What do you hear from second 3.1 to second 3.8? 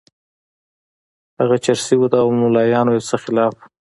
مخالف وو.